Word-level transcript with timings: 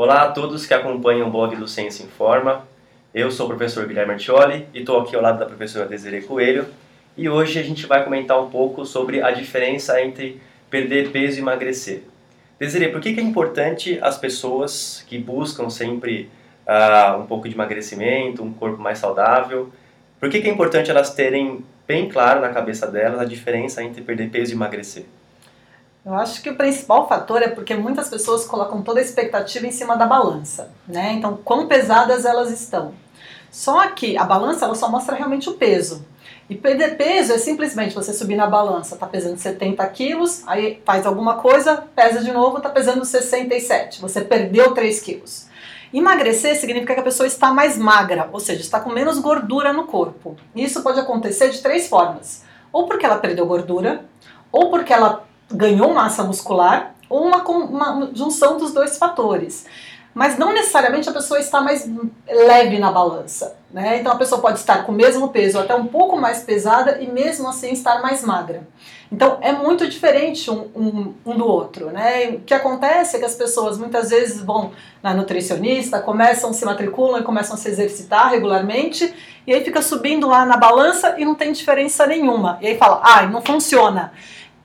Olá 0.00 0.22
a 0.22 0.30
todos 0.30 0.64
que 0.64 0.72
acompanham 0.72 1.26
o 1.26 1.30
blog 1.32 1.56
do 1.56 1.66
Ciência 1.66 2.04
Informa. 2.04 2.64
Eu 3.12 3.32
sou 3.32 3.46
o 3.46 3.48
professor 3.48 3.84
Guilherme 3.84 4.12
Artioli 4.12 4.64
e 4.72 4.78
estou 4.78 5.00
aqui 5.00 5.16
ao 5.16 5.20
lado 5.20 5.40
da 5.40 5.44
professora 5.44 5.86
Desiree 5.86 6.22
Coelho. 6.22 6.66
E 7.16 7.28
hoje 7.28 7.58
a 7.58 7.64
gente 7.64 7.84
vai 7.84 8.04
comentar 8.04 8.40
um 8.40 8.48
pouco 8.48 8.86
sobre 8.86 9.20
a 9.20 9.32
diferença 9.32 10.00
entre 10.00 10.40
perder 10.70 11.10
peso 11.10 11.38
e 11.38 11.40
emagrecer. 11.40 12.02
Desiree, 12.60 12.92
por 12.92 13.00
que, 13.00 13.08
é 13.08 13.20
importante 13.20 13.98
as 14.00 14.16
pessoas 14.16 15.04
que 15.08 15.18
buscam 15.18 15.68
sempre 15.68 16.30
uh, 16.64 17.18
um 17.18 17.26
pouco 17.26 17.48
de 17.48 17.56
emagrecimento, 17.56 18.40
um 18.44 18.52
corpo 18.52 18.80
mais 18.80 18.98
saudável, 18.98 19.72
por 20.20 20.30
que 20.30 20.36
é 20.36 20.48
importante 20.48 20.92
elas 20.92 21.12
terem 21.12 21.64
bem 21.88 22.08
claro 22.08 22.40
na 22.40 22.50
cabeça 22.50 22.86
delas 22.86 23.18
a 23.18 23.24
diferença 23.24 23.82
entre 23.82 24.00
perder 24.02 24.30
peso 24.30 24.52
e 24.52 24.54
emagrecer? 24.54 25.06
Eu 26.08 26.14
acho 26.14 26.40
que 26.40 26.48
o 26.48 26.56
principal 26.56 27.06
fator 27.06 27.42
é 27.42 27.48
porque 27.48 27.74
muitas 27.74 28.08
pessoas 28.08 28.46
colocam 28.46 28.80
toda 28.80 28.98
a 28.98 29.02
expectativa 29.02 29.66
em 29.66 29.70
cima 29.70 29.94
da 29.94 30.06
balança, 30.06 30.70
né? 30.86 31.12
Então, 31.12 31.38
quão 31.44 31.68
pesadas 31.68 32.24
elas 32.24 32.50
estão. 32.50 32.94
Só 33.50 33.86
que 33.88 34.16
a 34.16 34.24
balança 34.24 34.64
ela 34.64 34.74
só 34.74 34.90
mostra 34.90 35.14
realmente 35.14 35.50
o 35.50 35.54
peso. 35.58 36.06
E 36.48 36.54
perder 36.54 36.96
peso 36.96 37.34
é 37.34 37.36
simplesmente 37.36 37.94
você 37.94 38.14
subir 38.14 38.36
na 38.36 38.46
balança, 38.46 38.96
tá 38.96 39.06
pesando 39.06 39.36
70 39.36 39.86
quilos, 39.88 40.44
aí 40.46 40.80
faz 40.82 41.04
alguma 41.04 41.34
coisa, 41.34 41.84
pesa 41.94 42.24
de 42.24 42.32
novo, 42.32 42.58
tá 42.58 42.70
pesando 42.70 43.04
67. 43.04 44.00
Você 44.00 44.22
perdeu 44.22 44.72
3 44.72 45.00
quilos. 45.00 45.46
Emagrecer 45.92 46.56
significa 46.56 46.94
que 46.94 47.00
a 47.00 47.04
pessoa 47.04 47.26
está 47.26 47.52
mais 47.52 47.76
magra, 47.76 48.30
ou 48.32 48.40
seja, 48.40 48.62
está 48.62 48.80
com 48.80 48.88
menos 48.88 49.18
gordura 49.18 49.74
no 49.74 49.84
corpo. 49.84 50.36
Isso 50.56 50.82
pode 50.82 50.98
acontecer 50.98 51.50
de 51.50 51.60
três 51.60 51.86
formas: 51.86 52.44
ou 52.72 52.86
porque 52.86 53.04
ela 53.04 53.18
perdeu 53.18 53.44
gordura, 53.44 54.06
ou 54.50 54.70
porque 54.70 54.92
ela 54.92 55.27
ganhou 55.50 55.92
massa 55.94 56.24
muscular 56.24 56.94
ou 57.08 57.26
uma, 57.26 57.42
uma 57.42 58.10
junção 58.14 58.58
dos 58.58 58.72
dois 58.72 58.98
fatores. 58.98 59.66
Mas 60.14 60.36
não 60.36 60.52
necessariamente 60.52 61.08
a 61.08 61.12
pessoa 61.12 61.38
está 61.38 61.60
mais 61.60 61.88
leve 62.26 62.78
na 62.78 62.90
balança. 62.90 63.56
Né? 63.70 64.00
Então 64.00 64.10
a 64.10 64.16
pessoa 64.16 64.40
pode 64.40 64.58
estar 64.58 64.84
com 64.84 64.92
o 64.92 64.94
mesmo 64.94 65.28
peso, 65.28 65.58
até 65.58 65.74
um 65.74 65.86
pouco 65.86 66.16
mais 66.16 66.40
pesada, 66.40 67.00
e 67.00 67.06
mesmo 67.06 67.48
assim 67.48 67.70
estar 67.70 68.00
mais 68.02 68.24
magra. 68.24 68.66
Então 69.12 69.38
é 69.40 69.52
muito 69.52 69.88
diferente 69.88 70.50
um, 70.50 70.68
um, 70.74 71.14
um, 71.24 71.36
do 71.36 71.46
outro. 71.46 71.90
Né? 71.90 72.30
O 72.30 72.40
que 72.40 72.54
acontece 72.54 73.16
é 73.16 73.18
que 73.18 73.24
as 73.24 73.34
pessoas 73.34 73.78
muitas 73.78 74.10
vezes 74.10 74.42
vão 74.42 74.72
na 75.02 75.14
nutricionista, 75.14 76.00
começam, 76.00 76.52
se 76.52 76.64
matriculam 76.64 77.20
e 77.20 77.24
começam 77.24 77.54
a 77.54 77.58
se 77.58 77.68
exercitar 77.68 78.30
regularmente, 78.30 79.14
e 79.46 79.52
aí 79.52 79.64
fica 79.64 79.80
subindo 79.80 80.26
lá 80.26 80.44
na 80.44 80.56
balança 80.56 81.14
e 81.18 81.24
não 81.24 81.34
tem 81.34 81.52
diferença 81.52 82.06
nenhuma. 82.06 82.58
E 82.60 82.66
aí 82.66 82.76
fala, 82.76 83.00
ah, 83.04 83.22
não 83.22 83.40
funciona. 83.40 84.12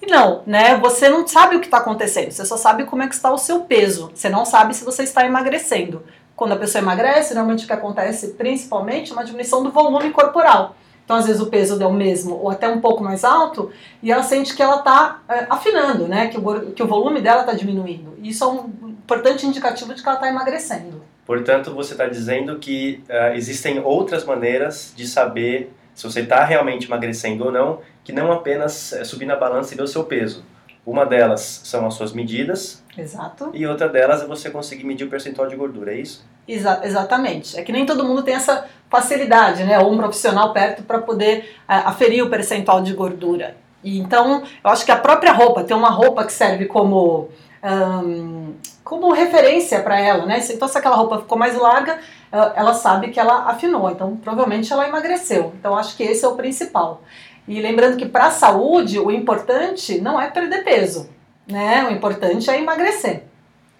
E 0.00 0.06
não, 0.06 0.42
né? 0.46 0.76
Você 0.78 1.08
não 1.08 1.26
sabe 1.26 1.56
o 1.56 1.60
que 1.60 1.66
está 1.66 1.78
acontecendo, 1.78 2.30
você 2.30 2.44
só 2.44 2.56
sabe 2.56 2.84
como 2.84 3.02
é 3.02 3.08
que 3.08 3.14
está 3.14 3.32
o 3.32 3.38
seu 3.38 3.60
peso. 3.60 4.10
Você 4.14 4.28
não 4.28 4.44
sabe 4.44 4.74
se 4.74 4.84
você 4.84 5.02
está 5.02 5.26
emagrecendo. 5.26 6.02
Quando 6.36 6.52
a 6.52 6.56
pessoa 6.56 6.80
emagrece, 6.80 7.34
normalmente 7.34 7.64
o 7.64 7.66
que 7.66 7.72
acontece 7.72 8.28
principalmente 8.34 9.10
é 9.10 9.12
uma 9.12 9.24
diminuição 9.24 9.62
do 9.62 9.72
volume 9.72 10.10
corporal. 10.10 10.76
Então, 11.04 11.16
às 11.16 11.26
vezes, 11.26 11.40
o 11.40 11.46
peso 11.46 11.82
é 11.82 11.86
o 11.86 11.92
mesmo 11.92 12.36
ou 12.36 12.50
até 12.50 12.68
um 12.68 12.82
pouco 12.82 13.02
mais 13.02 13.24
alto 13.24 13.72
e 14.02 14.12
ela 14.12 14.22
sente 14.22 14.54
que 14.54 14.62
ela 14.62 14.76
está 14.76 15.22
é, 15.26 15.46
afinando, 15.48 16.06
né? 16.06 16.28
Que 16.28 16.38
o, 16.38 16.70
que 16.72 16.82
o 16.82 16.86
volume 16.86 17.22
dela 17.22 17.40
está 17.40 17.54
diminuindo. 17.54 18.14
E 18.22 18.28
isso 18.28 18.44
é 18.44 18.46
um 18.46 18.70
importante 19.08 19.46
indicativo 19.46 19.94
de 19.94 20.02
que 20.02 20.08
ela 20.08 20.18
está 20.18 20.28
emagrecendo. 20.28 21.02
Portanto, 21.24 21.74
você 21.74 21.94
está 21.94 22.06
dizendo 22.06 22.58
que 22.58 23.02
uh, 23.08 23.34
existem 23.34 23.80
outras 23.80 24.24
maneiras 24.24 24.92
de 24.94 25.06
saber 25.06 25.72
se 25.98 26.04
você 26.04 26.20
está 26.20 26.44
realmente 26.44 26.86
emagrecendo 26.86 27.46
ou 27.46 27.50
não, 27.50 27.80
que 28.04 28.12
não 28.12 28.30
apenas 28.30 28.92
é 28.92 29.02
subir 29.02 29.26
na 29.26 29.34
balança 29.34 29.74
e 29.74 29.76
ver 29.76 29.82
o 29.82 29.88
seu 29.88 30.04
peso. 30.04 30.44
Uma 30.86 31.04
delas 31.04 31.60
são 31.64 31.84
as 31.88 31.94
suas 31.94 32.12
medidas. 32.12 32.84
Exato. 32.96 33.50
E 33.52 33.66
outra 33.66 33.88
delas 33.88 34.22
é 34.22 34.24
você 34.24 34.48
conseguir 34.48 34.84
medir 34.84 35.02
o 35.02 35.10
percentual 35.10 35.48
de 35.48 35.56
gordura, 35.56 35.92
é 35.92 35.98
isso? 35.98 36.24
Exa 36.46 36.82
exatamente. 36.84 37.58
É 37.58 37.64
que 37.64 37.72
nem 37.72 37.84
todo 37.84 38.04
mundo 38.04 38.22
tem 38.22 38.34
essa 38.34 38.64
facilidade, 38.88 39.64
né? 39.64 39.80
Ou 39.80 39.92
um 39.92 39.96
profissional 39.96 40.52
perto 40.52 40.84
para 40.84 41.00
poder 41.00 41.56
aferir 41.66 42.22
o 42.24 42.30
percentual 42.30 42.80
de 42.80 42.92
gordura. 42.92 43.56
E 43.82 43.98
então, 43.98 44.44
eu 44.62 44.70
acho 44.70 44.84
que 44.84 44.92
a 44.92 44.96
própria 44.96 45.32
roupa, 45.32 45.64
tem 45.64 45.76
uma 45.76 45.90
roupa 45.90 46.24
que 46.24 46.32
serve 46.32 46.66
como 46.66 47.28
um, 47.62 48.54
como 48.84 49.12
referência 49.12 49.82
para 49.82 50.00
ela, 50.00 50.26
né? 50.26 50.40
Então, 50.50 50.68
se 50.68 50.78
aquela 50.78 50.96
roupa 50.96 51.18
ficou 51.18 51.36
mais 51.36 51.56
larga, 51.56 51.98
ela 52.54 52.74
sabe 52.74 53.08
que 53.08 53.18
ela 53.18 53.44
afinou, 53.44 53.90
então 53.90 54.16
provavelmente 54.16 54.72
ela 54.72 54.86
emagreceu. 54.86 55.52
Então, 55.58 55.76
acho 55.76 55.96
que 55.96 56.02
esse 56.02 56.24
é 56.24 56.28
o 56.28 56.36
principal. 56.36 57.02
E 57.46 57.60
lembrando 57.60 57.96
que 57.96 58.06
para 58.06 58.26
a 58.26 58.30
saúde, 58.30 58.98
o 58.98 59.10
importante 59.10 60.00
não 60.00 60.20
é 60.20 60.28
perder 60.28 60.62
peso, 60.64 61.08
né? 61.46 61.86
O 61.88 61.92
importante 61.92 62.50
é 62.50 62.58
emagrecer. 62.58 63.24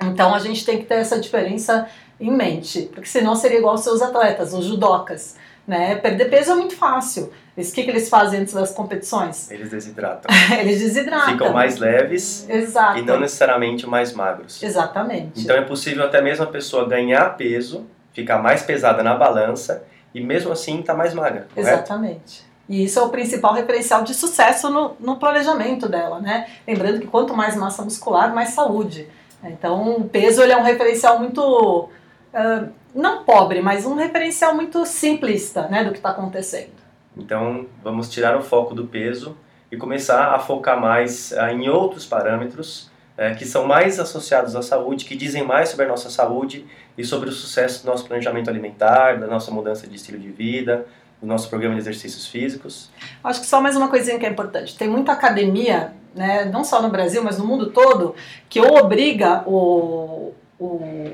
Então, 0.00 0.34
a 0.34 0.38
gente 0.38 0.64
tem 0.64 0.78
que 0.78 0.84
ter 0.84 0.94
essa 0.94 1.20
diferença 1.20 1.86
em 2.20 2.30
mente, 2.30 2.90
porque 2.92 3.08
senão 3.08 3.36
seria 3.36 3.58
igual 3.58 3.72
aos 3.72 3.82
seus 3.82 4.00
atletas, 4.02 4.52
os 4.52 4.64
judocas. 4.64 5.36
Né? 5.68 5.96
Perder 5.96 6.30
peso 6.30 6.52
é 6.52 6.54
muito 6.54 6.74
fácil. 6.74 7.30
O 7.54 7.60
que, 7.60 7.82
que 7.82 7.90
eles 7.90 8.08
fazem 8.08 8.40
antes 8.40 8.54
das 8.54 8.70
competições? 8.70 9.50
Eles 9.50 9.68
desidratam. 9.68 10.34
eles 10.58 10.80
desidratam. 10.80 11.32
Ficam 11.32 11.52
mais 11.52 11.76
leves 11.76 12.48
Exato. 12.48 12.98
e 12.98 13.02
não 13.02 13.20
necessariamente 13.20 13.86
mais 13.86 14.14
magros. 14.14 14.62
Exatamente. 14.62 15.42
Então 15.42 15.54
é 15.54 15.60
possível 15.60 16.06
até 16.06 16.22
mesmo 16.22 16.44
a 16.44 16.46
pessoa 16.46 16.88
ganhar 16.88 17.36
peso, 17.36 17.86
ficar 18.14 18.38
mais 18.38 18.62
pesada 18.62 19.02
na 19.02 19.14
balança 19.14 19.84
e 20.14 20.22
mesmo 20.22 20.50
assim 20.52 20.80
estar 20.80 20.94
tá 20.94 20.98
mais 20.98 21.12
magra. 21.12 21.46
Correto? 21.54 21.68
Exatamente. 21.68 22.48
E 22.66 22.84
isso 22.84 22.98
é 22.98 23.02
o 23.02 23.10
principal 23.10 23.52
referencial 23.52 24.02
de 24.02 24.14
sucesso 24.14 24.70
no, 24.70 24.96
no 24.98 25.16
planejamento 25.16 25.86
dela, 25.86 26.18
né? 26.18 26.46
Lembrando 26.66 26.98
que 26.98 27.06
quanto 27.06 27.36
mais 27.36 27.54
massa 27.54 27.82
muscular, 27.82 28.34
mais 28.34 28.50
saúde. 28.50 29.06
Então, 29.44 29.96
o 29.96 30.08
peso 30.08 30.42
ele 30.42 30.52
é 30.52 30.56
um 30.56 30.62
referencial 30.62 31.18
muito 31.18 31.90
uh, 32.38 32.68
não 32.94 33.24
pobre, 33.24 33.60
mas 33.60 33.84
um 33.84 33.94
referencial 33.94 34.54
muito 34.54 34.84
simplista 34.86 35.68
né, 35.68 35.84
do 35.84 35.90
que 35.90 35.98
está 35.98 36.10
acontecendo. 36.10 36.78
Então, 37.16 37.66
vamos 37.82 38.08
tirar 38.08 38.36
o 38.36 38.42
foco 38.42 38.74
do 38.74 38.86
peso 38.86 39.36
e 39.70 39.76
começar 39.76 40.34
a 40.34 40.38
focar 40.38 40.80
mais 40.80 41.32
uh, 41.32 41.50
em 41.50 41.68
outros 41.68 42.06
parâmetros 42.06 42.90
uh, 43.16 43.36
que 43.36 43.44
são 43.44 43.66
mais 43.66 43.98
associados 43.98 44.54
à 44.54 44.62
saúde, 44.62 45.04
que 45.04 45.16
dizem 45.16 45.44
mais 45.44 45.68
sobre 45.68 45.86
a 45.86 45.88
nossa 45.88 46.10
saúde 46.10 46.64
e 46.96 47.04
sobre 47.04 47.28
o 47.28 47.32
sucesso 47.32 47.84
do 47.84 47.90
nosso 47.90 48.06
planejamento 48.06 48.48
alimentar, 48.48 49.18
da 49.18 49.26
nossa 49.26 49.50
mudança 49.50 49.86
de 49.86 49.96
estilo 49.96 50.18
de 50.18 50.30
vida, 50.30 50.86
do 51.20 51.26
nosso 51.26 51.48
programa 51.48 51.74
de 51.74 51.80
exercícios 51.80 52.26
físicos. 52.26 52.90
Acho 53.22 53.40
que 53.40 53.46
só 53.46 53.60
mais 53.60 53.76
uma 53.76 53.88
coisinha 53.88 54.18
que 54.18 54.26
é 54.26 54.28
importante. 54.28 54.76
Tem 54.76 54.88
muita 54.88 55.12
academia, 55.12 55.92
né, 56.14 56.44
não 56.44 56.62
só 56.62 56.80
no 56.80 56.88
Brasil, 56.88 57.22
mas 57.22 57.38
no 57.38 57.44
mundo 57.44 57.70
todo, 57.70 58.14
que 58.48 58.60
ou 58.60 58.78
obriga 58.78 59.42
o, 59.46 60.32
o 60.58 61.12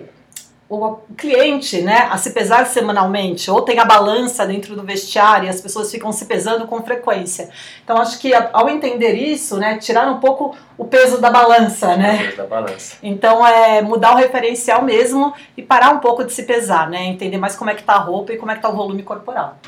o 0.83 1.03
cliente 1.17 1.83
né, 1.83 2.09
a 2.11 2.17
se 2.17 2.33
pesar 2.33 2.67
semanalmente, 2.67 3.51
ou 3.51 3.63
tem 3.63 3.79
a 3.79 3.85
balança 3.85 4.47
dentro 4.47 4.75
do 4.75 4.83
vestiário 4.83 5.47
e 5.47 5.49
as 5.49 5.61
pessoas 5.61 5.91
ficam 5.91 6.13
se 6.13 6.27
pesando 6.27 6.67
com 6.67 6.83
frequência. 6.83 7.51
Então 7.83 7.97
acho 7.99 8.19
que 8.19 8.33
ao 8.35 8.69
entender 8.69 9.15
isso, 9.15 9.57
né, 9.57 9.79
tirar 9.79 10.09
um 10.09 10.21
pouco 10.21 10.57
o 10.77 10.85
peso 10.85 11.21
da 11.21 11.31
balança, 11.31 11.97
né? 11.97 12.15
O 12.15 12.19
peso 12.19 12.37
da 12.37 12.47
balança. 12.47 12.97
Então 13.03 13.47
é 13.47 13.81
mudar 13.83 14.15
o 14.15 14.17
referencial 14.17 14.83
mesmo 14.83 15.33
e 15.57 15.63
parar 15.63 15.91
um 15.91 15.99
pouco 15.99 16.25
de 16.25 16.33
se 16.33 16.43
pesar, 16.45 16.91
né? 16.91 17.05
Entender 17.05 17.39
mais 17.39 17.55
como 17.57 17.71
é 17.71 17.75
que 17.75 17.81
está 17.81 17.95
a 17.95 17.99
roupa 17.99 18.33
e 18.33 18.37
como 18.37 18.51
é 18.51 18.55
que 18.55 18.59
está 18.59 18.69
o 18.69 18.77
volume 18.77 19.03
corporal. 19.03 19.59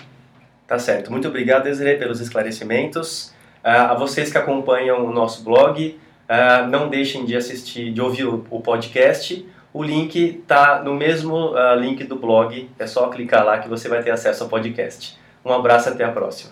Tá 0.66 0.78
certo. 0.78 1.10
Muito 1.12 1.28
obrigado, 1.28 1.64
Desiree, 1.64 1.96
pelos 1.96 2.20
esclarecimentos. 2.20 3.32
Uh, 3.64 3.90
a 3.90 3.94
vocês 3.94 4.32
que 4.32 4.38
acompanham 4.38 5.04
o 5.04 5.12
nosso 5.12 5.44
blog, 5.44 5.98
uh, 6.28 6.66
não 6.68 6.88
deixem 6.88 7.24
de 7.24 7.36
assistir, 7.36 7.92
de 7.92 8.00
ouvir 8.00 8.24
o, 8.24 8.44
o 8.50 8.60
podcast. 8.60 9.46
O 9.76 9.82
link 9.82 10.16
está 10.16 10.82
no 10.82 10.94
mesmo 10.94 11.52
uh, 11.52 11.74
link 11.78 12.02
do 12.04 12.16
blog, 12.16 12.66
é 12.78 12.86
só 12.86 13.10
clicar 13.10 13.44
lá 13.44 13.58
que 13.58 13.68
você 13.68 13.90
vai 13.90 14.02
ter 14.02 14.10
acesso 14.10 14.44
ao 14.44 14.48
podcast. 14.48 15.18
Um 15.44 15.52
abraço 15.52 15.90
até 15.90 16.02
a 16.02 16.10
próxima. 16.10 16.50